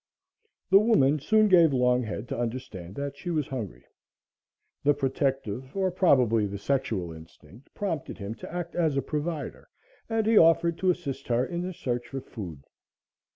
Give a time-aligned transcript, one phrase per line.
[0.71, 3.85] The woman soon gave Longhead to understand that she was hungry.
[4.83, 9.69] The protective, or probably, the sexual instinct, prompted him to act as a provider,
[10.09, 12.63] and he offered to assist her in a search for food.